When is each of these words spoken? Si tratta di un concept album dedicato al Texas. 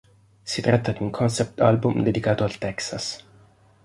Si 0.43 0.61
tratta 0.63 0.93
di 0.93 1.03
un 1.03 1.11
concept 1.11 1.61
album 1.61 2.01
dedicato 2.01 2.43
al 2.43 2.57
Texas. 2.57 3.23